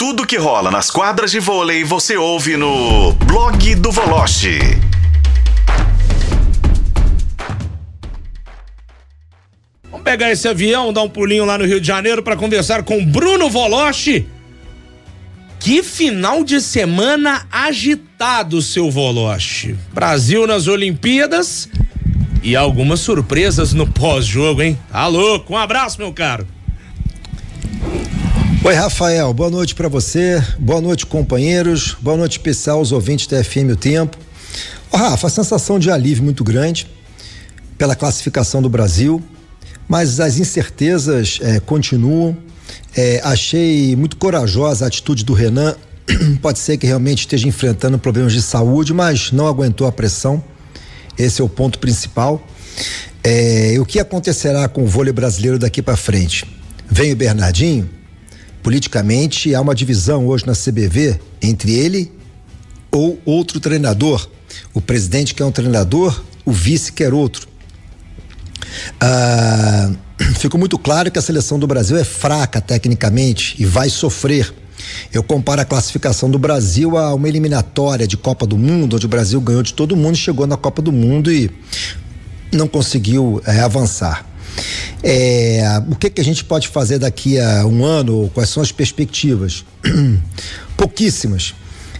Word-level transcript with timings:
Tudo 0.00 0.24
que 0.24 0.36
rola 0.36 0.70
nas 0.70 0.92
quadras 0.92 1.28
de 1.28 1.40
vôlei 1.40 1.82
você 1.82 2.16
ouve 2.16 2.56
no 2.56 3.12
blog 3.14 3.74
do 3.74 3.90
Voloche. 3.90 4.60
Vamos 9.90 10.04
pegar 10.04 10.30
esse 10.30 10.46
avião, 10.46 10.92
dar 10.92 11.02
um 11.02 11.08
pulinho 11.08 11.44
lá 11.44 11.58
no 11.58 11.66
Rio 11.66 11.80
de 11.80 11.86
Janeiro 11.88 12.22
para 12.22 12.36
conversar 12.36 12.84
com 12.84 13.04
Bruno 13.04 13.50
Voloche. 13.50 14.24
Que 15.58 15.82
final 15.82 16.44
de 16.44 16.60
semana 16.60 17.48
agitado, 17.50 18.62
seu 18.62 18.92
Voloche. 18.92 19.74
Brasil 19.92 20.46
nas 20.46 20.68
Olimpíadas 20.68 21.68
e 22.40 22.54
algumas 22.54 23.00
surpresas 23.00 23.72
no 23.72 23.84
pós-jogo, 23.84 24.62
hein? 24.62 24.78
Tá 24.92 25.08
louco. 25.08 25.54
Um 25.54 25.56
abraço, 25.56 25.98
meu 25.98 26.12
caro. 26.12 26.46
Oi, 28.64 28.74
Rafael, 28.74 29.32
boa 29.32 29.48
noite 29.48 29.72
para 29.72 29.88
você, 29.88 30.42
boa 30.58 30.80
noite, 30.80 31.06
companheiros, 31.06 31.96
boa 32.00 32.16
noite 32.16 32.32
especial 32.32 32.78
aos 32.78 32.90
ouvintes 32.90 33.28
da 33.28 33.42
FM 33.42 33.70
O 33.72 33.76
Tempo. 33.76 34.18
Ô, 34.90 34.96
Rafa, 34.96 35.28
a 35.28 35.30
sensação 35.30 35.78
de 35.78 35.92
alívio 35.92 36.24
muito 36.24 36.42
grande 36.42 36.88
pela 37.78 37.94
classificação 37.94 38.60
do 38.60 38.68
Brasil, 38.68 39.22
mas 39.86 40.18
as 40.18 40.38
incertezas 40.38 41.38
eh, 41.40 41.60
continuam. 41.60 42.36
Eh, 42.96 43.20
achei 43.22 43.94
muito 43.94 44.16
corajosa 44.16 44.84
a 44.84 44.88
atitude 44.88 45.24
do 45.24 45.34
Renan. 45.34 45.76
Pode 46.42 46.58
ser 46.58 46.76
que 46.78 46.86
realmente 46.86 47.20
esteja 47.20 47.46
enfrentando 47.46 47.96
problemas 47.96 48.32
de 48.32 48.42
saúde, 48.42 48.92
mas 48.92 49.30
não 49.30 49.46
aguentou 49.46 49.86
a 49.86 49.92
pressão. 49.92 50.42
Esse 51.16 51.40
é 51.40 51.44
o 51.44 51.48
ponto 51.48 51.78
principal. 51.78 52.44
Eh, 53.22 53.76
o 53.80 53.86
que 53.86 54.00
acontecerá 54.00 54.68
com 54.68 54.82
o 54.82 54.86
vôlei 54.86 55.12
brasileiro 55.12 55.60
daqui 55.60 55.80
para 55.80 55.96
frente? 55.96 56.44
Vem 56.90 57.12
o 57.12 57.16
Bernardinho? 57.16 57.97
Politicamente 58.68 59.54
há 59.54 59.62
uma 59.62 59.74
divisão 59.74 60.26
hoje 60.26 60.46
na 60.46 60.52
CBV 60.52 61.18
entre 61.40 61.72
ele 61.72 62.12
ou 62.90 63.18
outro 63.24 63.58
treinador. 63.58 64.28
O 64.74 64.80
presidente 64.82 65.34
quer 65.34 65.46
um 65.46 65.50
treinador, 65.50 66.22
o 66.44 66.52
vice 66.52 66.92
quer 66.92 67.14
outro. 67.14 67.48
Ah, 69.00 69.90
ficou 70.36 70.60
muito 70.60 70.78
claro 70.78 71.10
que 71.10 71.18
a 71.18 71.22
seleção 71.22 71.58
do 71.58 71.66
Brasil 71.66 71.96
é 71.96 72.04
fraca 72.04 72.60
tecnicamente 72.60 73.56
e 73.58 73.64
vai 73.64 73.88
sofrer. 73.88 74.52
Eu 75.10 75.22
comparo 75.22 75.62
a 75.62 75.64
classificação 75.64 76.30
do 76.30 76.38
Brasil 76.38 76.98
a 76.98 77.14
uma 77.14 77.26
eliminatória 77.26 78.06
de 78.06 78.18
Copa 78.18 78.46
do 78.46 78.58
Mundo, 78.58 78.96
onde 78.96 79.06
o 79.06 79.08
Brasil 79.08 79.40
ganhou 79.40 79.62
de 79.62 79.72
todo 79.72 79.96
mundo, 79.96 80.14
chegou 80.18 80.46
na 80.46 80.58
Copa 80.58 80.82
do 80.82 80.92
Mundo 80.92 81.32
e 81.32 81.50
não 82.52 82.68
conseguiu 82.68 83.40
é, 83.46 83.60
avançar. 83.60 84.26
É, 85.02 85.62
o 85.90 85.94
que, 85.94 86.10
que 86.10 86.20
a 86.20 86.24
gente 86.24 86.44
pode 86.44 86.68
fazer 86.68 86.98
daqui 86.98 87.38
a 87.38 87.64
um 87.66 87.84
ano? 87.84 88.30
Quais 88.34 88.50
são 88.50 88.62
as 88.62 88.72
perspectivas? 88.72 89.64
Pouquíssimas. 90.76 91.54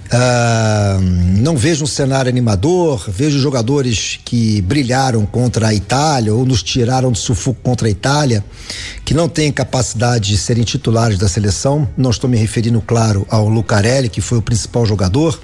Uh, 0.09 1.01
não 1.43 1.55
vejo 1.55 1.85
um 1.85 1.87
cenário 1.87 2.31
animador, 2.31 3.05
vejo 3.09 3.39
jogadores 3.39 4.19
que 4.25 4.63
brilharam 4.63 5.27
contra 5.27 5.69
a 5.69 5.75
Itália 5.75 6.33
ou 6.33 6.47
nos 6.47 6.63
tiraram 6.63 7.13
de 7.13 7.19
sufoco 7.19 7.61
contra 7.63 7.89
a 7.89 7.91
Itália, 7.91 8.43
que 9.05 9.13
não 9.13 9.29
têm 9.29 9.53
capacidade 9.53 10.31
de 10.31 10.39
serem 10.39 10.65
titulares 10.65 11.19
da 11.19 11.29
seleção. 11.29 11.87
Não 11.97 12.11
estou 12.11 12.29
me 12.29 12.39
referindo, 12.39 12.81
claro, 12.81 13.27
ao 13.29 13.49
Lucarelli, 13.49 14.09
que 14.09 14.23
foi 14.23 14.39
o 14.39 14.43
principal 14.43 14.87
jogador. 14.87 15.39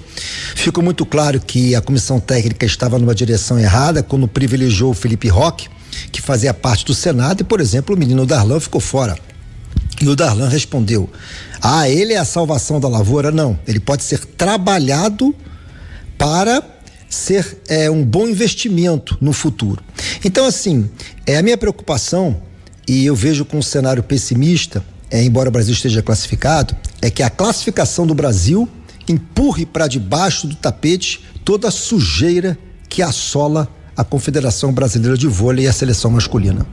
Ficou 0.55 0.83
muito 0.83 1.05
claro 1.05 1.39
que 1.39 1.75
a 1.75 1.81
comissão 1.81 2.19
técnica 2.19 2.65
estava 2.65 2.97
numa 2.97 3.13
direção 3.13 3.59
errada 3.59 4.01
quando 4.01 4.27
privilegiou 4.27 4.91
o 4.91 4.95
Felipe 4.95 5.27
Roque 5.27 5.69
que 6.11 6.21
fazia 6.21 6.53
parte 6.53 6.85
do 6.85 6.93
Senado, 6.93 7.41
e, 7.41 7.43
por 7.43 7.61
exemplo, 7.61 7.95
o 7.95 7.97
menino 7.97 8.25
Darlan 8.25 8.59
ficou 8.59 8.81
fora. 8.81 9.17
E 10.01 10.07
o 10.07 10.15
Darlan 10.15 10.49
respondeu: 10.49 11.09
Ah, 11.61 11.89
ele 11.89 12.13
é 12.13 12.17
a 12.17 12.25
salvação 12.25 12.79
da 12.79 12.87
lavoura? 12.87 13.31
Não. 13.31 13.57
Ele 13.67 13.79
pode 13.79 14.03
ser 14.03 14.25
trabalhado 14.25 15.35
para 16.17 16.63
ser 17.09 17.61
é, 17.67 17.89
um 17.89 18.03
bom 18.03 18.27
investimento 18.27 19.17
no 19.21 19.31
futuro. 19.31 19.81
Então, 20.23 20.45
assim, 20.45 20.89
é 21.25 21.37
a 21.37 21.41
minha 21.41 21.57
preocupação, 21.57 22.41
e 22.87 23.05
eu 23.05 23.15
vejo 23.15 23.45
com 23.45 23.57
um 23.57 23.61
cenário 23.61 24.03
pessimista, 24.03 24.83
é, 25.09 25.23
embora 25.23 25.49
o 25.49 25.51
Brasil 25.51 25.73
esteja 25.73 26.01
classificado, 26.01 26.75
é 27.01 27.09
que 27.09 27.23
a 27.23 27.29
classificação 27.29 28.05
do 28.05 28.13
Brasil 28.13 28.67
empurre 29.07 29.65
para 29.65 29.87
debaixo 29.87 30.47
do 30.47 30.55
tapete 30.55 31.23
toda 31.43 31.67
a 31.67 31.71
sujeira 31.71 32.57
que 32.89 33.01
assola 33.01 33.67
a 33.95 34.03
Confederação 34.03 34.73
Brasileira 34.73 35.17
de 35.17 35.27
Vôlei 35.27 35.65
e 35.65 35.67
a 35.67 35.73
seleção 35.73 36.11
masculina. 36.11 36.65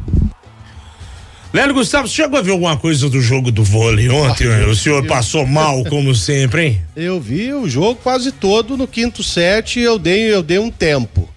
Lélio 1.53 1.75
Gustavo, 1.75 2.09
você 2.09 2.15
chegou 2.15 2.39
a 2.39 2.43
ver 2.43 2.53
alguma 2.53 2.79
coisa 2.79 3.11
do 3.11 3.21
jogo 3.21 3.53
do 3.53 3.63
vôlei 3.63 4.09
ontem? 4.09 4.47
Ah, 4.47 4.67
o 4.69 4.75
senhor 4.75 5.07
passou 5.07 5.47
mal, 5.47 5.85
como 5.85 6.15
sempre, 6.15 6.65
hein? 6.65 6.83
Eu 6.97 7.21
vi 7.21 7.53
o 7.53 7.69
jogo 7.69 8.01
quase 8.03 8.33
todo 8.33 8.75
no 8.75 8.89
quinto 8.89 9.23
set 9.23 9.79
eu 9.79 9.99
dei, 9.99 10.33
eu 10.33 10.43
dei 10.43 10.59
um 10.59 10.71
tempo, 10.71 11.29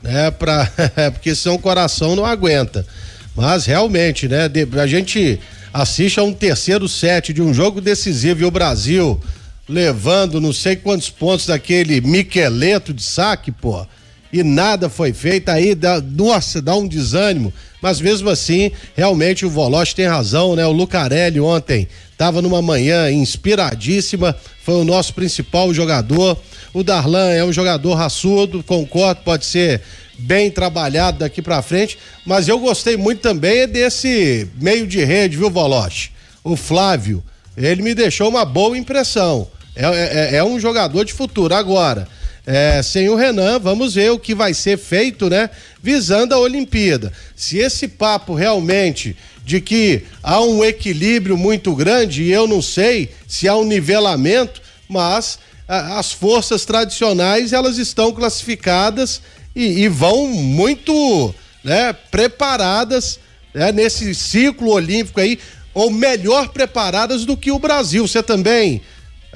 né? 0.00 0.30
Pra, 0.30 0.70
porque 1.10 1.34
senão 1.34 1.56
o 1.56 1.58
coração 1.58 2.14
não 2.14 2.24
aguenta. 2.24 2.86
Mas 3.34 3.66
realmente, 3.66 4.28
né? 4.28 4.48
a 4.80 4.86
gente 4.86 5.40
assiste 5.74 6.20
a 6.20 6.22
um 6.22 6.32
terceiro 6.32 6.88
set 6.88 7.32
de 7.32 7.42
um 7.42 7.52
jogo 7.52 7.80
decisivo 7.80 8.42
e 8.42 8.44
o 8.44 8.50
Brasil 8.52 9.20
levando 9.68 10.40
não 10.40 10.52
sei 10.52 10.76
quantos 10.76 11.10
pontos 11.10 11.46
daquele 11.46 12.00
Miqueleto 12.00 12.94
de 12.94 13.02
saque, 13.02 13.50
pô 13.50 13.84
e 14.32 14.42
nada 14.42 14.88
foi 14.88 15.12
feito, 15.12 15.48
aí 15.48 15.74
dá, 15.74 16.00
nossa, 16.00 16.60
dá 16.60 16.74
um 16.74 16.86
desânimo, 16.86 17.52
mas 17.86 18.00
mesmo 18.00 18.28
assim, 18.28 18.72
realmente 18.96 19.46
o 19.46 19.48
Voloche 19.48 19.94
tem 19.94 20.08
razão, 20.08 20.56
né? 20.56 20.66
O 20.66 20.72
Lucarelli 20.72 21.38
ontem 21.38 21.86
estava 22.10 22.42
numa 22.42 22.60
manhã 22.60 23.08
inspiradíssima, 23.12 24.34
foi 24.64 24.74
o 24.74 24.82
nosso 24.82 25.14
principal 25.14 25.72
jogador. 25.72 26.36
O 26.74 26.82
Darlan 26.82 27.30
é 27.30 27.44
um 27.44 27.52
jogador 27.52 27.94
raçudo, 27.94 28.60
concordo, 28.64 29.20
pode 29.24 29.44
ser 29.44 29.82
bem 30.18 30.50
trabalhado 30.50 31.20
daqui 31.20 31.40
para 31.40 31.62
frente, 31.62 31.96
mas 32.24 32.48
eu 32.48 32.58
gostei 32.58 32.96
muito 32.96 33.20
também 33.20 33.68
desse 33.68 34.48
meio 34.60 34.84
de 34.84 35.04
rede, 35.04 35.36
viu, 35.36 35.48
Voloche? 35.48 36.10
O 36.42 36.56
Flávio, 36.56 37.22
ele 37.56 37.82
me 37.82 37.94
deixou 37.94 38.28
uma 38.28 38.44
boa 38.44 38.76
impressão. 38.76 39.46
É, 39.76 39.84
é, 39.84 40.36
é 40.38 40.44
um 40.44 40.58
jogador 40.58 41.04
de 41.04 41.12
futuro. 41.12 41.54
Agora, 41.54 42.08
é, 42.46 42.80
sem 42.80 43.08
o 43.08 43.16
Renan, 43.16 43.58
vamos 43.58 43.94
ver 43.94 44.12
o 44.12 44.20
que 44.20 44.32
vai 44.32 44.54
ser 44.54 44.78
feito, 44.78 45.28
né? 45.28 45.50
Visando 45.82 46.32
a 46.32 46.38
Olimpíada. 46.38 47.12
Se 47.34 47.58
esse 47.58 47.88
papo 47.88 48.34
realmente 48.34 49.16
de 49.44 49.60
que 49.60 50.04
há 50.22 50.40
um 50.40 50.64
equilíbrio 50.64 51.36
muito 51.36 51.74
grande, 51.74 52.22
e 52.22 52.30
eu 52.30 52.46
não 52.46 52.62
sei 52.62 53.10
se 53.26 53.48
há 53.48 53.56
um 53.56 53.64
nivelamento, 53.64 54.62
mas 54.88 55.40
a, 55.66 55.98
as 55.98 56.12
forças 56.12 56.64
tradicionais 56.64 57.52
elas 57.52 57.78
estão 57.78 58.12
classificadas 58.12 59.20
e, 59.54 59.82
e 59.82 59.88
vão 59.88 60.28
muito 60.28 61.34
né, 61.64 61.92
preparadas 62.12 63.18
né, 63.52 63.72
nesse 63.72 64.14
ciclo 64.14 64.70
olímpico 64.70 65.20
aí, 65.20 65.38
ou 65.74 65.90
melhor 65.90 66.50
preparadas 66.50 67.24
do 67.24 67.36
que 67.36 67.50
o 67.50 67.58
Brasil. 67.58 68.06
Você 68.06 68.22
também 68.22 68.82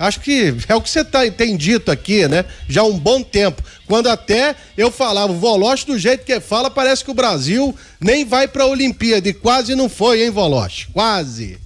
Acho 0.00 0.18
que 0.20 0.54
é 0.66 0.74
o 0.74 0.80
que 0.80 0.88
você 0.88 1.04
tá, 1.04 1.30
tem 1.30 1.54
dito 1.58 1.90
aqui, 1.90 2.26
né? 2.26 2.46
Já 2.66 2.80
há 2.80 2.84
um 2.84 2.98
bom 2.98 3.22
tempo. 3.22 3.62
Quando 3.86 4.06
até 4.06 4.56
eu 4.74 4.90
falava, 4.90 5.30
o 5.30 5.38
Voloche, 5.38 5.84
do 5.84 5.98
jeito 5.98 6.24
que 6.24 6.40
fala, 6.40 6.70
parece 6.70 7.04
que 7.04 7.10
o 7.10 7.14
Brasil 7.14 7.76
nem 8.00 8.24
vai 8.24 8.48
para 8.48 8.64
a 8.64 8.66
Olimpíada. 8.66 9.28
E 9.28 9.34
quase 9.34 9.74
não 9.74 9.90
foi, 9.90 10.24
hein, 10.24 10.30
Voloche? 10.30 10.88
Quase. 10.90 11.58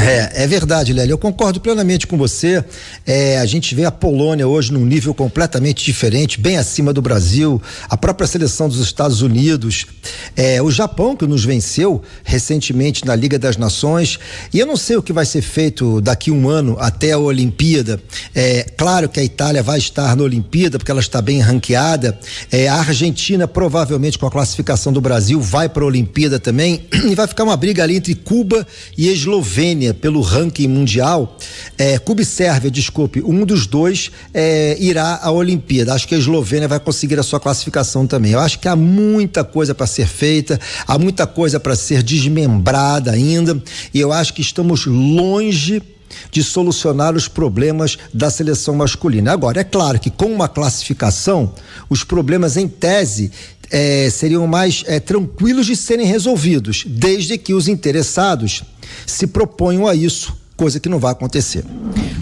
É, 0.00 0.44
é 0.44 0.46
verdade, 0.46 0.92
Lélia. 0.92 1.12
Eu 1.12 1.18
concordo 1.18 1.60
plenamente 1.60 2.06
com 2.06 2.16
você. 2.16 2.64
É, 3.06 3.38
a 3.38 3.46
gente 3.46 3.74
vê 3.74 3.84
a 3.84 3.90
Polônia 3.90 4.48
hoje 4.48 4.72
num 4.72 4.86
nível 4.86 5.12
completamente 5.12 5.84
diferente, 5.84 6.40
bem 6.40 6.56
acima 6.56 6.92
do 6.92 7.02
Brasil, 7.02 7.60
a 7.90 7.96
própria 7.96 8.26
seleção 8.26 8.68
dos 8.68 8.80
Estados 8.80 9.20
Unidos, 9.20 9.86
é, 10.34 10.62
o 10.62 10.70
Japão 10.70 11.14
que 11.14 11.26
nos 11.26 11.44
venceu 11.44 12.02
recentemente 12.24 13.04
na 13.04 13.14
Liga 13.14 13.38
das 13.38 13.58
Nações. 13.58 14.18
E 14.52 14.58
eu 14.58 14.66
não 14.66 14.76
sei 14.76 14.96
o 14.96 15.02
que 15.02 15.12
vai 15.12 15.26
ser 15.26 15.42
feito 15.42 16.00
daqui 16.00 16.30
um 16.30 16.48
ano 16.48 16.76
até 16.80 17.12
a 17.12 17.18
Olimpíada. 17.18 18.00
É, 18.34 18.64
claro 18.76 19.08
que 19.08 19.20
a 19.20 19.24
Itália 19.24 19.62
vai 19.62 19.78
estar 19.78 20.16
na 20.16 20.22
Olimpíada 20.22 20.78
porque 20.78 20.90
ela 20.90 21.00
está 21.00 21.20
bem 21.20 21.40
ranqueada. 21.40 22.18
É, 22.50 22.66
a 22.66 22.76
Argentina 22.76 23.46
provavelmente 23.46 24.18
com 24.18 24.26
a 24.26 24.30
classificação 24.30 24.92
do 24.92 25.00
Brasil 25.00 25.38
vai 25.40 25.68
para 25.68 25.84
a 25.84 25.86
Olimpíada 25.86 26.40
também 26.40 26.86
e 27.10 27.14
vai 27.14 27.26
ficar 27.26 27.44
uma 27.44 27.56
briga 27.56 27.82
ali 27.82 27.96
entre 27.96 28.14
Cuba 28.14 28.66
e 28.96 29.08
Eslovênia 29.08 29.81
Pelo 29.90 30.20
ranking 30.20 30.68
mundial, 30.68 31.38
é, 31.78 31.98
Cuba 31.98 32.20
e 32.20 32.24
Sérvia, 32.24 32.70
desculpe, 32.70 33.22
um 33.22 33.46
dos 33.46 33.66
dois 33.66 34.10
é, 34.34 34.76
irá 34.78 35.18
à 35.22 35.30
Olimpíada. 35.30 35.94
Acho 35.94 36.06
que 36.06 36.14
a 36.14 36.18
Eslovênia 36.18 36.68
vai 36.68 36.78
conseguir 36.78 37.18
a 37.18 37.22
sua 37.22 37.40
classificação 37.40 38.06
também. 38.06 38.32
Eu 38.32 38.40
acho 38.40 38.58
que 38.58 38.68
há 38.68 38.76
muita 38.76 39.42
coisa 39.42 39.74
para 39.74 39.86
ser 39.86 40.06
feita, 40.06 40.60
há 40.86 40.98
muita 40.98 41.26
coisa 41.26 41.58
para 41.58 41.74
ser 41.74 42.02
desmembrada 42.02 43.10
ainda, 43.12 43.62
e 43.94 43.98
eu 43.98 44.12
acho 44.12 44.34
que 44.34 44.42
estamos 44.42 44.84
longe 44.84 45.82
de 46.30 46.42
solucionar 46.42 47.14
os 47.14 47.28
problemas 47.28 47.98
da 48.12 48.30
seleção 48.30 48.74
masculina. 48.74 49.32
Agora, 49.32 49.60
é 49.60 49.64
claro 49.64 49.98
que 49.98 50.10
com 50.10 50.26
uma 50.26 50.48
classificação, 50.48 51.52
os 51.88 52.04
problemas 52.04 52.56
em 52.56 52.68
tese 52.68 53.30
é, 53.70 54.10
seriam 54.10 54.46
mais 54.46 54.84
é, 54.86 55.00
tranquilos 55.00 55.66
de 55.66 55.76
serem 55.76 56.06
resolvidos, 56.06 56.84
desde 56.86 57.38
que 57.38 57.54
os 57.54 57.68
interessados 57.68 58.62
se 59.06 59.26
proponham 59.26 59.86
a 59.86 59.94
isso 59.94 60.40
coisa 60.56 60.78
que 60.78 60.88
não 60.88 60.98
vai 60.98 61.10
acontecer. 61.10 61.64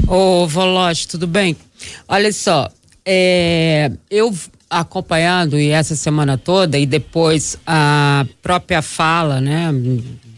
Ô, 0.09 0.47
Volote, 0.47 1.07
tudo 1.07 1.27
bem? 1.27 1.55
Olha 2.09 2.33
só, 2.33 2.71
é, 3.05 3.91
eu 4.11 4.35
acompanhando 4.71 5.59
e 5.59 5.69
essa 5.69 5.97
semana 5.97 6.39
toda 6.39 6.79
e 6.79 6.87
depois 6.87 7.59
a 7.67 8.25
própria 8.41 8.81
fala, 8.81 9.41
né, 9.41 9.69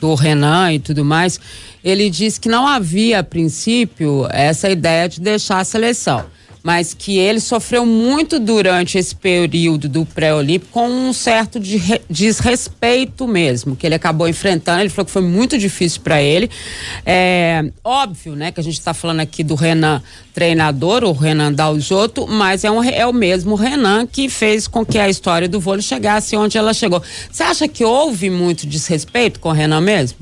do 0.03 0.15
Renan 0.17 0.73
e 0.73 0.81
tudo 0.81 1.05
mais, 1.05 1.39
ele 1.83 2.11
disse 2.11 2.41
que 2.41 2.49
não 2.49 2.67
havia 2.67 3.21
a 3.21 3.25
princípio 3.25 4.27
essa 4.31 4.69
ideia 4.69 5.09
de 5.09 5.21
deixar 5.21 5.61
a 5.61 5.65
seleção 5.65 6.25
mas 6.63 6.95
que 6.95 7.19
ele 7.19 7.41
sofreu 7.41 7.85
muito 7.85 8.39
durante 8.39 8.97
esse 8.97 9.15
período 9.15 9.89
do 9.89 10.07
pré-olímpico 10.07 10.73
com 10.73 10.89
um 10.89 11.13
certo 11.13 11.59
de 11.59 11.81
desrespeito 12.09 13.27
mesmo, 13.27 13.75
que 13.75 13.87
ele 13.87 13.95
acabou 13.95 14.29
enfrentando. 14.29 14.81
Ele 14.81 14.89
falou 14.89 15.07
que 15.07 15.11
foi 15.11 15.23
muito 15.23 15.59
difícil 15.59 16.01
para 16.03 16.23
ele. 16.23 16.49
É 17.05 17.65
óbvio, 17.83 18.35
né, 18.35 18.53
que 18.53 18.61
a 18.61 18.63
gente 18.63 18.79
está 18.79 18.95
falando 18.95 19.21
aqui 19.21 19.43
do 19.43 19.55
Renan 19.55 20.03
treinador, 20.33 21.05
o 21.05 21.13
Renan 21.13 21.53
Dalzotto, 21.53 22.27
mas 22.27 22.65
é, 22.65 22.71
um, 22.71 22.83
é 22.83 23.07
o 23.07 23.13
mesmo 23.13 23.55
Renan 23.55 24.07
que 24.07 24.29
fez 24.29 24.67
com 24.67 24.85
que 24.85 24.99
a 24.99 25.09
história 25.09 25.49
do 25.49 25.61
vôlei 25.61 25.83
chegasse 25.83 26.37
onde 26.37 26.57
ela 26.57 26.73
chegou. 26.73 27.03
Você 27.31 27.43
acha 27.43 27.69
que 27.69 27.85
houve 27.85 28.31
muito 28.31 28.67
desrespeito 28.67 29.41
com 29.41 29.51
o 29.51 29.53
Renan 29.53 29.81
mesmo? 29.81 30.19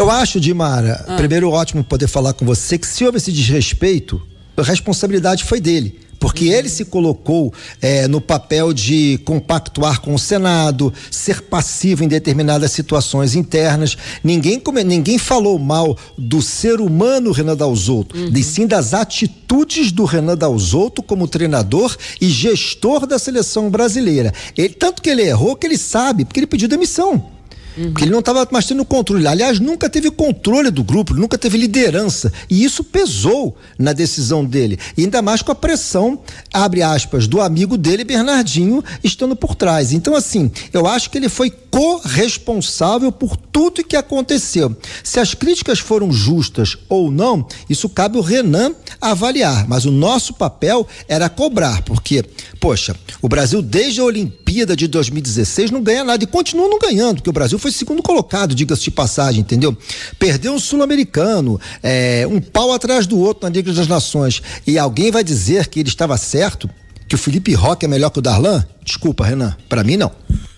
Eu 0.00 0.10
acho, 0.10 0.40
Dimara, 0.40 1.04
ah. 1.06 1.16
primeiro 1.16 1.50
ótimo 1.50 1.84
poder 1.84 2.08
falar 2.08 2.32
com 2.32 2.46
você 2.46 2.78
que 2.78 2.86
se 2.86 3.04
houve 3.04 3.18
esse 3.18 3.30
desrespeito, 3.30 4.18
a 4.56 4.62
responsabilidade 4.62 5.44
foi 5.44 5.60
dele 5.60 6.00
porque 6.18 6.48
uhum. 6.48 6.52
ele 6.52 6.68
se 6.68 6.84
colocou 6.84 7.52
é, 7.80 8.06
no 8.06 8.20
papel 8.20 8.74
de 8.74 9.18
compactuar 9.24 10.02
com 10.02 10.14
o 10.14 10.18
Senado, 10.18 10.92
ser 11.10 11.40
passivo 11.40 12.04
em 12.04 12.08
determinadas 12.08 12.72
situações 12.72 13.34
internas. 13.34 13.96
Ninguém, 14.22 14.62
ninguém 14.84 15.16
falou 15.16 15.58
mal 15.58 15.96
do 16.18 16.42
ser 16.42 16.78
humano 16.78 17.32
Renan 17.32 17.56
Dalzotto, 17.56 18.14
uhum. 18.16 18.32
e 18.36 18.42
sim 18.44 18.66
das 18.66 18.92
atitudes 18.92 19.90
do 19.90 20.04
Renan 20.04 20.36
Dalzotto 20.36 21.02
como 21.02 21.26
treinador 21.26 21.96
e 22.20 22.28
gestor 22.28 23.06
da 23.06 23.18
seleção 23.18 23.70
brasileira. 23.70 24.34
Ele, 24.56 24.74
tanto 24.74 25.00
que 25.00 25.08
ele 25.08 25.22
errou 25.22 25.56
que 25.56 25.66
ele 25.66 25.78
sabe, 25.78 26.26
porque 26.26 26.40
ele 26.40 26.46
pediu 26.46 26.68
demissão. 26.68 27.39
Uhum. 27.76 27.90
Porque 27.90 28.04
ele 28.04 28.10
não 28.10 28.20
estava 28.20 28.46
mais 28.50 28.66
tendo 28.66 28.84
controle. 28.84 29.26
Aliás, 29.26 29.60
nunca 29.60 29.88
teve 29.88 30.10
controle 30.10 30.70
do 30.70 30.82
grupo, 30.82 31.14
nunca 31.14 31.38
teve 31.38 31.56
liderança. 31.56 32.32
E 32.48 32.64
isso 32.64 32.82
pesou 32.82 33.56
na 33.78 33.92
decisão 33.92 34.44
dele. 34.44 34.78
E 34.96 35.04
ainda 35.04 35.22
mais 35.22 35.42
com 35.42 35.52
a 35.52 35.54
pressão, 35.54 36.20
abre 36.52 36.82
aspas, 36.82 37.26
do 37.26 37.40
amigo 37.40 37.76
dele, 37.76 38.04
Bernardinho, 38.04 38.82
estando 39.02 39.36
por 39.36 39.54
trás. 39.54 39.92
Então, 39.92 40.14
assim, 40.14 40.50
eu 40.72 40.86
acho 40.86 41.10
que 41.10 41.18
ele 41.18 41.28
foi 41.28 41.50
corresponsável 41.50 43.12
por 43.12 43.36
tudo 43.36 43.84
que 43.84 43.96
aconteceu. 43.96 44.76
Se 45.04 45.20
as 45.20 45.34
críticas 45.34 45.78
foram 45.78 46.12
justas 46.12 46.76
ou 46.88 47.10
não, 47.10 47.46
isso 47.68 47.88
cabe 47.88 48.18
o 48.18 48.20
Renan 48.20 48.72
avaliar. 49.00 49.68
Mas 49.68 49.84
o 49.84 49.90
nosso 49.90 50.34
papel 50.34 50.86
era 51.08 51.28
cobrar, 51.28 51.82
porque, 51.82 52.24
poxa, 52.58 52.96
o 53.22 53.28
Brasil, 53.28 53.62
desde 53.62 54.00
a 54.00 54.04
Olimpíada 54.04 54.74
de 54.74 54.88
2016, 54.88 55.70
não 55.70 55.82
ganha 55.82 56.04
nada 56.04 56.24
e 56.24 56.26
continua 56.26 56.68
não 56.68 56.78
ganhando, 56.78 57.16
porque 57.16 57.30
o 57.30 57.32
Brasil 57.34 57.58
foi 57.60 57.70
segundo 57.70 58.02
colocado, 58.02 58.54
diga-se 58.54 58.82
de 58.82 58.90
passagem, 58.90 59.40
entendeu? 59.40 59.76
Perdeu 60.18 60.52
um 60.52 60.58
sul-americano, 60.58 61.60
é, 61.82 62.26
um 62.28 62.40
pau 62.40 62.72
atrás 62.72 63.06
do 63.06 63.18
outro 63.18 63.48
na 63.48 63.54
Liga 63.54 63.72
das 63.72 63.86
Nações. 63.86 64.42
E 64.66 64.78
alguém 64.78 65.10
vai 65.10 65.22
dizer 65.22 65.68
que 65.68 65.80
ele 65.80 65.88
estava 65.88 66.16
certo? 66.16 66.68
Que 67.08 67.14
o 67.14 67.18
Felipe 67.18 67.52
Roque 67.54 67.84
é 67.84 67.88
melhor 67.88 68.10
que 68.10 68.18
o 68.18 68.22
Darlan? 68.22 68.64
Desculpa, 68.84 69.24
Renan. 69.24 69.56
Para 69.68 69.84
mim, 69.84 69.96
não. 69.96 70.12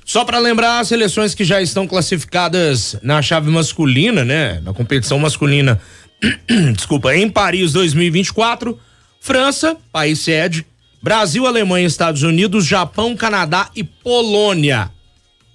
Só 0.04 0.24
para 0.24 0.38
lembrar 0.38 0.80
as 0.80 0.88
seleções 0.88 1.34
que 1.34 1.44
já 1.44 1.62
estão 1.62 1.86
classificadas 1.86 2.96
na 3.02 3.22
chave 3.22 3.50
masculina, 3.50 4.24
né? 4.24 4.60
Na 4.62 4.72
competição 4.72 5.18
masculina, 5.18 5.80
desculpa, 6.74 7.14
em 7.16 7.28
Paris 7.28 7.72
2024, 7.72 8.78
França, 9.20 9.76
país 9.92 10.18
sede, 10.20 10.66
Brasil, 11.02 11.46
Alemanha, 11.46 11.86
Estados 11.86 12.22
Unidos, 12.22 12.64
Japão, 12.64 13.16
Canadá 13.16 13.70
e 13.74 13.82
Polônia. 13.82 14.90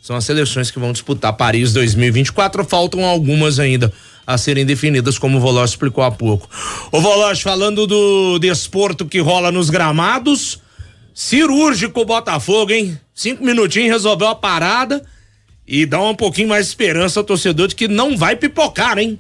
São 0.08 0.16
as 0.16 0.24
seleções 0.24 0.72
que 0.72 0.80
vão 0.80 0.94
disputar 0.94 1.34
Paris 1.34 1.74
2024. 1.74 2.64
Faltam 2.64 3.04
algumas 3.04 3.60
ainda 3.60 3.92
a 4.26 4.38
serem 4.38 4.66
definidas, 4.66 5.20
como 5.20 5.38
o 5.38 5.42
Voloz 5.42 5.72
explicou 5.72 6.02
há 6.02 6.10
pouco. 6.10 6.48
O 6.94 7.02
Voloz, 7.02 7.42
falando 7.42 7.86
do 7.86 8.40
desporto 8.40 9.06
que 9.06 9.20
rola 9.20 9.52
nos 9.52 9.70
gramados, 9.70 10.62
cirúrgico 11.14 12.06
Botafogo, 12.06 12.72
hein? 12.72 12.98
Cinco 13.14 13.44
minutinhos 13.44 13.90
resolveu 13.92 14.30
a 14.30 14.36
parada 14.36 15.04
e 15.68 15.86
dá 15.86 16.02
um 16.02 16.16
pouquinho 16.16 16.48
mais 16.48 16.68
de 16.68 16.70
esperança 16.70 17.20
ao 17.20 17.26
torcedor 17.26 17.68
de 17.68 17.76
que 17.76 17.90
não 17.90 18.16
vai 18.16 18.38
pipocar, 18.38 18.98
hein? 18.98 19.20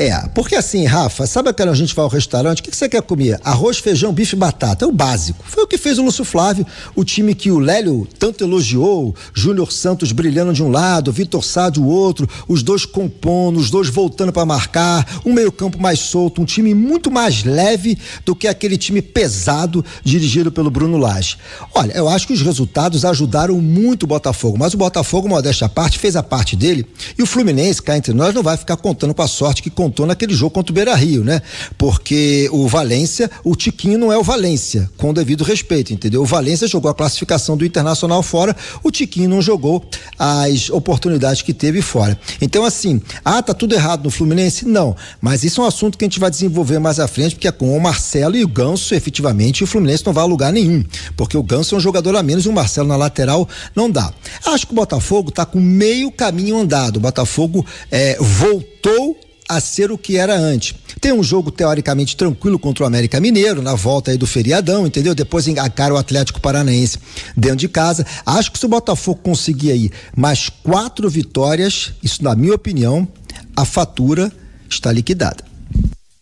É, 0.00 0.18
porque 0.34 0.56
assim, 0.56 0.86
Rafa, 0.86 1.26
sabe 1.26 1.52
quando 1.52 1.68
a 1.68 1.74
gente 1.74 1.94
vai 1.94 2.02
ao 2.02 2.08
restaurante, 2.08 2.60
o 2.60 2.62
que, 2.62 2.70
que, 2.70 2.76
você 2.76 2.88
quer 2.88 3.02
comer? 3.02 3.38
Arroz, 3.44 3.76
feijão, 3.76 4.14
bife, 4.14 4.34
batata, 4.34 4.86
é 4.86 4.88
o 4.88 4.92
básico. 4.92 5.44
Foi 5.46 5.64
o 5.64 5.66
que 5.66 5.76
fez 5.76 5.98
o 5.98 6.02
Lúcio 6.02 6.24
Flávio, 6.24 6.66
o 6.96 7.04
time 7.04 7.34
que 7.34 7.50
o 7.50 7.58
Lélio 7.58 8.08
tanto 8.18 8.42
elogiou, 8.42 9.14
Júnior 9.34 9.70
Santos 9.70 10.10
brilhando 10.10 10.54
de 10.54 10.62
um 10.62 10.70
lado, 10.70 11.12
Vitor 11.12 11.44
Sá 11.44 11.68
do 11.68 11.86
outro, 11.86 12.26
os 12.48 12.62
dois 12.62 12.86
compondo, 12.86 13.60
os 13.60 13.68
dois 13.68 13.90
voltando 13.90 14.32
para 14.32 14.46
marcar, 14.46 15.06
um 15.22 15.34
meio-campo 15.34 15.78
mais 15.78 15.98
solto, 15.98 16.40
um 16.40 16.46
time 16.46 16.72
muito 16.74 17.10
mais 17.10 17.44
leve 17.44 17.98
do 18.24 18.34
que 18.34 18.48
aquele 18.48 18.78
time 18.78 19.02
pesado 19.02 19.84
dirigido 20.02 20.50
pelo 20.50 20.70
Bruno 20.70 20.96
Lage. 20.96 21.36
Olha, 21.74 21.92
eu 21.92 22.08
acho 22.08 22.26
que 22.26 22.32
os 22.32 22.40
resultados 22.40 23.04
ajudaram 23.04 23.60
muito 23.60 24.04
o 24.04 24.06
Botafogo, 24.06 24.56
mas 24.58 24.72
o 24.72 24.78
Botafogo, 24.78 25.28
modéstia 25.28 25.66
à 25.66 25.68
parte, 25.68 25.98
fez 25.98 26.16
a 26.16 26.22
parte 26.22 26.56
dele 26.56 26.86
e 27.18 27.22
o 27.22 27.26
Fluminense, 27.26 27.82
cá 27.82 27.98
entre 27.98 28.14
nós, 28.14 28.34
não 28.34 28.42
vai 28.42 28.56
ficar 28.56 28.78
contando 28.78 29.12
com 29.12 29.20
a 29.20 29.28
sorte 29.28 29.62
que 29.62 29.68
contou 29.68 29.89
contou 29.90 30.06
naquele 30.06 30.32
jogo 30.32 30.52
contra 30.52 30.70
o 30.70 30.74
Beira 30.74 30.94
Rio, 30.94 31.24
né? 31.24 31.42
Porque 31.76 32.48
o 32.52 32.68
Valência, 32.68 33.28
o 33.42 33.56
Tiquinho 33.56 33.98
não 33.98 34.12
é 34.12 34.16
o 34.16 34.22
Valência, 34.22 34.88
com 34.96 35.12
devido 35.12 35.42
respeito, 35.42 35.92
entendeu? 35.92 36.22
O 36.22 36.24
Valência 36.24 36.68
jogou 36.68 36.88
a 36.88 36.94
classificação 36.94 37.56
do 37.56 37.66
Internacional 37.66 38.22
fora, 38.22 38.56
o 38.84 38.90
Tiquinho 38.90 39.28
não 39.28 39.42
jogou 39.42 39.84
as 40.16 40.70
oportunidades 40.70 41.42
que 41.42 41.52
teve 41.52 41.82
fora. 41.82 42.18
Então, 42.40 42.64
assim, 42.64 43.02
ah, 43.24 43.42
tá 43.42 43.52
tudo 43.52 43.74
errado 43.74 44.04
no 44.04 44.10
Fluminense? 44.10 44.64
Não. 44.64 44.94
Mas 45.20 45.42
isso 45.42 45.60
é 45.60 45.64
um 45.64 45.66
assunto 45.66 45.98
que 45.98 46.04
a 46.04 46.08
gente 46.08 46.20
vai 46.20 46.30
desenvolver 46.30 46.78
mais 46.78 47.00
à 47.00 47.08
frente, 47.08 47.34
porque 47.34 47.48
é 47.48 47.52
com 47.52 47.76
o 47.76 47.80
Marcelo 47.80 48.36
e 48.36 48.44
o 48.44 48.48
Ganso, 48.48 48.94
efetivamente, 48.94 49.64
o 49.64 49.66
Fluminense 49.66 50.06
não 50.06 50.12
vai 50.12 50.22
a 50.22 50.26
lugar 50.26 50.52
nenhum. 50.52 50.84
Porque 51.16 51.36
o 51.36 51.42
Ganso 51.42 51.74
é 51.74 51.78
um 51.78 51.80
jogador 51.80 52.14
a 52.14 52.22
menos 52.22 52.46
e 52.46 52.48
o 52.48 52.52
Marcelo 52.52 52.86
na 52.86 52.96
lateral 52.96 53.48
não 53.74 53.90
dá. 53.90 54.12
Acho 54.46 54.66
que 54.66 54.72
o 54.72 54.76
Botafogo 54.76 55.32
tá 55.32 55.44
com 55.44 55.58
meio 55.58 56.12
caminho 56.12 56.56
andado. 56.56 56.98
O 56.98 57.00
Botafogo 57.00 57.66
é, 57.90 58.16
voltou 58.20 59.18
a 59.50 59.60
ser 59.60 59.90
o 59.90 59.98
que 59.98 60.16
era 60.16 60.36
antes. 60.36 60.76
Tem 61.00 61.12
um 61.12 61.24
jogo 61.24 61.50
teoricamente 61.50 62.16
tranquilo 62.16 62.56
contra 62.56 62.84
o 62.84 62.86
América 62.86 63.18
Mineiro, 63.18 63.60
na 63.60 63.74
volta 63.74 64.12
aí 64.12 64.16
do 64.16 64.24
feriadão, 64.24 64.86
entendeu? 64.86 65.12
Depois 65.12 65.48
encara 65.48 65.92
o 65.92 65.96
Atlético 65.96 66.40
Paranaense 66.40 66.98
dentro 67.36 67.56
de 67.56 67.68
casa. 67.68 68.06
Acho 68.24 68.52
que 68.52 68.58
se 68.60 68.66
o 68.66 68.68
Botafogo 68.68 69.20
conseguir 69.24 69.72
aí 69.72 69.90
mais 70.16 70.48
quatro 70.48 71.10
vitórias, 71.10 71.92
isso 72.00 72.22
na 72.22 72.36
minha 72.36 72.54
opinião, 72.54 73.08
a 73.56 73.64
fatura 73.64 74.30
está 74.68 74.92
liquidada. 74.92 75.42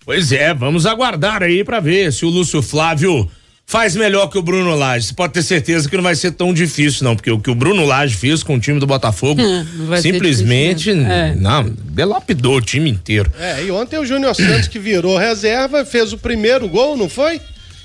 Pois 0.07 0.33
é, 0.33 0.55
vamos 0.55 0.87
aguardar 0.87 1.43
aí 1.43 1.63
para 1.63 1.81
ver 1.81 2.11
se 2.15 2.25
o 2.25 2.31
Lúcio 2.31 2.63
Flávio 2.63 3.31
faz 3.69 3.95
melhor 3.95 4.29
que 4.29 4.39
o 4.39 4.43
Bruno 4.43 4.75
Lage. 4.75 5.09
Você 5.09 5.15
pode 5.15 5.35
ter 5.35 5.43
certeza 5.43 5.89
que 5.89 5.95
não 5.95 6.03
vai 6.03 6.15
ser 6.15 6.33
tão 6.33 6.55
difícil, 6.55 7.05
não, 7.05 7.15
porque 7.15 7.31
o 7.31 7.39
que 7.39 7.51
o 7.51 7.55
Bruno 7.55 7.85
Lage 7.85 8.17
fez 8.17 8.43
com 8.43 8.55
o 8.55 8.61
time 8.61 8.81
do 8.81 8.87
Botafogo 8.87 9.43
hum, 9.43 9.67
simplesmente 10.01 10.85
difícil, 10.85 11.03
né? 11.03 11.35
é. 11.37 11.39
não, 11.39 11.65
delapidou 11.69 12.57
o 12.57 12.63
time 12.63 12.89
inteiro. 12.91 13.31
É, 13.39 13.63
e 13.63 13.71
ontem 13.71 13.99
o 13.99 14.07
Júnior 14.07 14.35
Santos 14.35 14.69
que 14.69 14.79
virou 14.79 15.19
reserva, 15.19 15.85
fez 15.85 16.15
o 16.15 16.19
primeiro 16.19 16.67
gol, 16.67 16.97
não 16.97 17.11
foi? 17.11 17.43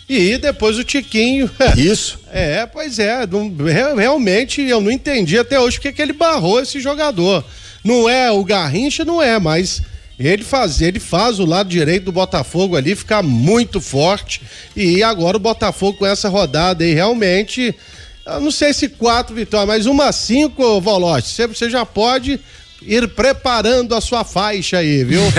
E 0.08 0.38
depois 0.38 0.80
o 0.80 0.86
Tiquinho. 0.86 1.52
Isso. 1.76 2.18
É, 2.32 2.66
pois 2.66 2.98
é. 2.98 3.28
Não, 3.28 3.54
realmente 3.96 4.62
eu 4.62 4.80
não 4.80 4.92
entendi 4.92 5.38
até 5.38 5.60
hoje 5.60 5.78
porque 5.78 5.92
que 5.92 6.02
ele 6.02 6.14
barrou 6.14 6.62
esse 6.62 6.80
jogador. 6.80 7.44
Não 7.84 8.08
é 8.08 8.32
o 8.32 8.44
Garrincha, 8.44 9.04
não 9.04 9.22
é, 9.22 9.38
mas 9.38 9.82
ele 10.20 10.44
faz, 10.44 10.82
ele 10.82 11.00
faz 11.00 11.40
o 11.40 11.46
lado 11.46 11.70
direito 11.70 12.06
do 12.06 12.12
Botafogo 12.12 12.76
ali 12.76 12.96
ficar 12.96 13.24
muito 13.24 13.82
forte. 13.82 14.42
E 14.76 15.02
agora 15.02 15.38
o 15.38 15.40
Botafogo 15.40 16.00
com 16.00 16.06
essa 16.06 16.30
rodada 16.30 16.84
aí 16.84 16.94
realmente. 16.94 17.76
Eu 18.26 18.40
não 18.40 18.52
sei 18.52 18.74
se 18.74 18.88
quatro 18.88 19.36
vitórias, 19.36 19.68
mas 19.68 19.86
uma 19.86 20.12
cinco, 20.12 20.80
Volote. 20.80 21.28
Você, 21.28 21.48
você 21.48 21.70
já 21.70 21.86
pode 21.86 22.40
ir 22.82 23.08
preparando 23.10 23.94
a 23.96 24.02
sua 24.02 24.24
faixa 24.24 24.78
aí, 24.78 25.04
viu? 25.04 25.22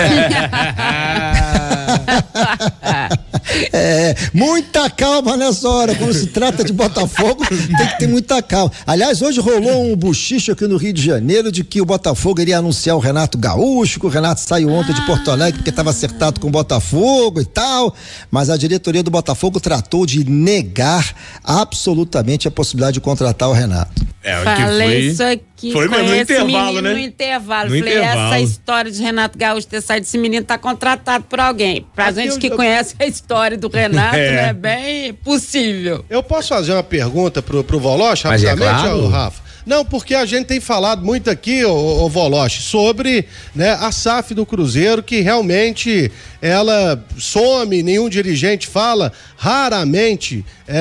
É, 3.71 4.15
muita 4.33 4.89
calma 4.89 5.37
nessa 5.37 5.67
hora. 5.69 5.95
Quando 5.95 6.13
se 6.13 6.27
trata 6.27 6.63
de 6.63 6.73
Botafogo, 6.73 7.45
tem 7.47 7.87
que 7.87 7.99
ter 7.99 8.07
muita 8.07 8.41
calma. 8.41 8.71
Aliás, 8.85 9.21
hoje 9.21 9.39
rolou 9.39 9.91
um 9.91 9.95
buchicho 9.95 10.51
aqui 10.51 10.67
no 10.67 10.77
Rio 10.77 10.93
de 10.93 11.01
Janeiro 11.01 11.51
de 11.51 11.63
que 11.63 11.81
o 11.81 11.85
Botafogo 11.85 12.41
iria 12.41 12.57
anunciar 12.57 12.95
o 12.95 12.99
Renato 12.99 13.37
Gaúcho, 13.37 13.99
que 13.99 14.05
o 14.05 14.09
Renato 14.09 14.41
saiu 14.41 14.69
ontem 14.69 14.93
de 14.93 15.05
Porto 15.05 15.31
Alegre 15.31 15.59
porque 15.59 15.69
estava 15.69 15.89
acertado 15.89 16.39
com 16.39 16.47
o 16.47 16.51
Botafogo 16.51 17.39
e 17.39 17.45
tal. 17.45 17.95
Mas 18.31 18.49
a 18.49 18.57
diretoria 18.57 19.03
do 19.03 19.11
Botafogo 19.11 19.59
tratou 19.59 20.05
de 20.05 20.29
negar 20.29 21.13
absolutamente 21.43 22.47
a 22.47 22.51
possibilidade 22.51 22.95
de 22.95 23.01
contratar 23.01 23.49
o 23.49 23.53
Renato. 23.53 24.05
É, 24.23 24.43
Falei 24.43 24.87
foi... 24.87 24.99
isso 25.11 25.23
aqui 25.23 25.43
que 25.55 25.71
Foi 25.71 25.87
mesmo, 25.87 26.03
no 26.03 26.09
conhece 26.09 26.33
esse 26.33 26.41
intervalo, 26.41 26.65
menino 26.67 26.81
né? 26.81 26.93
no 26.93 26.99
intervalo. 26.99 27.69
No 27.69 27.77
Falei, 27.77 27.93
intervalo. 27.97 28.33
essa 28.33 28.39
história 28.41 28.91
de 28.91 29.01
Renato 29.01 29.37
Gaúcho 29.37 29.67
ter 29.67 29.81
saído 29.81 30.03
desse 30.05 30.17
menino 30.17 30.45
tá 30.45 30.57
contratado 30.57 31.23
por 31.29 31.39
alguém. 31.39 31.85
Pra 31.95 32.07
Aqui 32.07 32.21
gente 32.21 32.31
eu- 32.33 32.39
que 32.39 32.47
eu- 32.47 32.55
conhece 32.55 32.93
a 32.99 33.05
história 33.05 33.57
do 33.57 33.67
Renato, 33.73 34.15
É. 34.17 34.49
é 34.49 34.53
bem 34.53 35.13
possível. 35.13 36.03
Eu 36.09 36.21
posso 36.21 36.49
fazer 36.49 36.73
uma 36.73 36.83
pergunta 36.83 37.41
pro, 37.41 37.63
pro 37.63 37.79
Voloche, 37.79 38.27
Mas 38.27 38.43
é 38.43 38.49
rapidamente, 38.49 38.81
claro. 38.83 39.03
ô, 39.03 39.07
Rafa? 39.07 39.45
Não, 39.65 39.83
porque 39.83 40.13
a 40.13 40.25
gente 40.27 40.45
tem 40.45 40.59
falado 40.59 41.03
muito 41.03 41.27
aqui, 41.27 41.65
ô 41.65 42.07
Voloche, 42.07 42.61
sobre 42.61 43.25
né, 43.55 43.71
a 43.81 43.91
SAF 43.91 44.35
do 44.35 44.45
Cruzeiro, 44.45 45.01
que 45.01 45.21
realmente 45.21 46.11
ela 46.39 47.03
some, 47.17 47.81
nenhum 47.81 48.07
dirigente 48.07 48.67
fala, 48.67 49.11
raramente 49.35 50.45
é, 50.67 50.77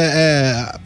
é, 0.77 0.79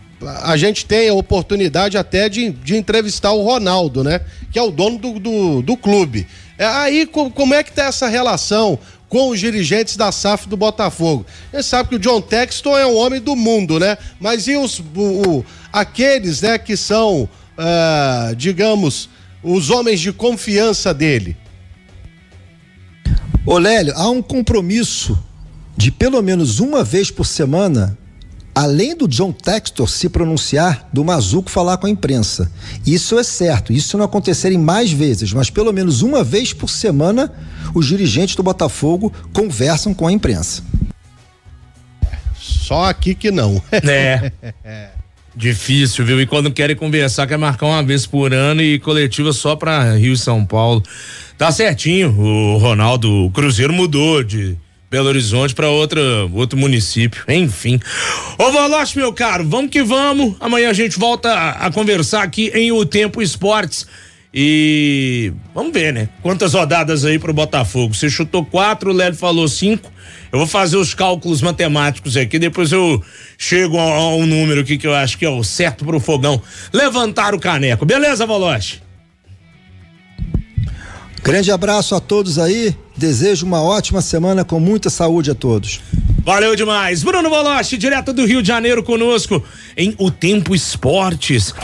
a 0.43 0.57
gente 0.57 0.85
tem 0.85 1.09
a 1.09 1.15
oportunidade 1.15 1.97
até 1.97 2.29
de, 2.29 2.51
de 2.51 2.77
entrevistar 2.77 3.33
o 3.33 3.43
Ronaldo, 3.43 4.03
né? 4.03 4.21
Que 4.51 4.59
é 4.59 4.63
o 4.63 4.71
dono 4.71 4.99
do, 4.99 5.19
do, 5.21 5.63
do 5.63 5.77
clube. 5.77 6.27
É, 6.59 6.67
aí, 6.67 7.07
co- 7.07 7.31
como 7.31 7.55
é 7.55 7.63
que 7.63 7.73
tá 7.73 7.85
essa 7.85 8.09
relação 8.09 8.79
com 9.09 9.31
os 9.31 9.41
dirigentes 9.41 9.97
da 9.97 10.13
SAF 10.13 10.47
do 10.49 10.57
Botafogo. 10.57 11.25
Gente 11.55 11.65
sabe 11.65 11.89
que 11.89 11.95
o 11.95 11.99
John 11.99 12.21
Texton 12.21 12.77
é 12.77 12.87
um 12.87 12.95
homem 12.97 13.21
do 13.21 13.35
mundo, 13.35 13.79
né? 13.81 13.97
Mas 14.21 14.47
e 14.49 14.57
os 14.57 14.81
o- 14.81 15.45
aqueles, 15.73 16.43
né, 16.43 16.59
que 16.59 16.77
são, 16.77 17.29
ah, 17.57 18.33
digamos, 18.37 19.09
os 19.43 19.71
homens 19.71 20.01
de 20.01 20.13
confiança 20.13 20.93
dele? 20.93 21.37
Ô 23.47 23.57
Lélio, 23.57 23.95
há 23.97 24.11
um 24.11 24.21
compromisso 24.21 25.19
de 25.77 25.91
pelo 25.91 26.21
menos 26.23 26.61
uma 26.61 26.85
vez 26.85 27.11
por 27.11 27.25
semana, 27.25 27.97
além 28.59 28.97
do 28.97 29.07
John 29.07 29.31
Textor 29.31 29.89
se 29.89 30.09
pronunciar, 30.09 30.89
do 30.93 31.05
Mazuco 31.05 31.49
falar 31.49 31.77
com 31.77 31.87
a 31.87 31.91
imprensa. 31.91 32.51
Isso 32.85 33.17
é 33.17 33.23
certo, 33.23 33.73
isso 33.73 33.97
não 33.97 34.05
acontecerem 34.05 34.59
mais 34.59 34.91
vezes, 34.91 35.33
mas 35.33 35.49
pelo 35.49 35.73
menos 35.73 36.03
uma 36.03 36.25
vez 36.25 36.53
por 36.53 36.69
semana, 36.69 37.33
os 37.73 37.87
dirigentes 37.87 38.35
do 38.35 38.43
Botafogo 38.43 39.13
conversam 39.33 39.95
com 39.95 40.09
a 40.09 40.13
imprensa. 40.13 40.65
Só 42.37 42.87
aqui 42.87 43.15
que 43.15 43.31
não. 43.31 43.63
É. 43.71 44.33
Difícil, 45.37 46.05
viu? 46.05 46.21
E 46.21 46.27
quando 46.27 46.51
querem 46.51 46.75
conversar, 46.75 47.29
quer 47.29 47.39
marcar 47.39 47.67
uma 47.67 47.83
vez 47.85 48.07
por 48.07 48.35
ano 48.35 48.61
e 48.61 48.81
coletiva 48.81 49.33
só 49.33 49.55
pra 49.55 49.95
Rio 49.95 50.15
e 50.15 50.19
São 50.19 50.45
Paulo. 50.45 50.83
Tá 51.37 51.53
certinho, 51.53 52.11
o 52.11 52.59
Ronaldo, 52.59 53.09
o 53.27 53.31
Cruzeiro 53.31 53.73
mudou 53.73 54.25
de 54.25 54.59
Belo 54.91 55.09
Horizonte 55.09 55.55
pra 55.55 55.69
outra, 55.69 56.01
outro 56.33 56.59
município. 56.59 57.23
Enfim. 57.29 57.79
Ô, 58.39 58.51
Valoche, 58.51 58.97
meu 58.97 59.13
caro, 59.13 59.47
vamos 59.47 59.71
que 59.71 59.83
vamos. 59.83 60.35
Amanhã 60.41 60.71
a 60.71 60.73
gente 60.73 60.99
volta 60.99 61.33
a, 61.33 61.71
conversar 61.71 62.23
aqui 62.23 62.51
em 62.55 62.73
O 62.73 62.87
Tempo 62.87 63.21
Esportes. 63.21 63.87
E 64.33 65.33
vamos 65.55 65.73
ver, 65.73 65.93
né? 65.93 66.09
Quantas 66.23 66.55
rodadas 66.55 67.05
aí 67.05 67.19
pro 67.19 67.33
Botafogo? 67.33 67.95
Você 67.95 68.09
chutou 68.09 68.45
quatro, 68.45 68.91
o 68.91 68.95
Lélio 68.95 69.19
falou 69.19 69.49
cinco. 69.49 69.91
Eu 70.31 70.39
vou 70.39 70.47
fazer 70.47 70.77
os 70.77 70.95
cálculos 70.95 71.41
matemáticos 71.41 72.17
aqui, 72.17 72.39
depois 72.39 72.71
eu 72.71 73.03
chego 73.37 73.79
a, 73.79 73.83
a 73.83 74.15
um 74.17 74.27
número 74.27 74.61
aqui 74.61 74.77
que 74.77 74.87
eu 74.87 74.95
acho 74.95 75.17
que 75.17 75.25
é 75.25 75.31
o 75.31 75.43
certo 75.43 75.85
pro 75.85 76.01
fogão. 76.01 76.41
Levantar 76.73 77.35
o 77.35 77.41
caneco. 77.41 77.87
Beleza, 77.87 78.27
Valoche? 78.27 78.88
Grande 81.23 81.51
abraço 81.51 81.95
a 81.95 82.01
todos 82.01 82.39
aí, 82.39 82.75
desejo 82.97 83.45
uma 83.45 83.63
ótima 83.63 84.01
semana 84.01 84.45
com 84.45 84.61
muita 84.61 84.89
saúde 84.89 85.31
a 85.31 85.35
todos. 85.35 85.81
Valeu 86.25 86.55
demais. 86.55 87.03
Bruno 87.03 87.29
Valoche, 87.29 87.77
direto 87.77 88.13
do 88.13 88.25
Rio 88.25 88.43
de 88.43 88.49
Janeiro 88.49 88.83
conosco 88.83 89.43
em 89.77 89.95
O 89.99 90.11
Tempo 90.11 90.55
Esportes. 90.55 91.55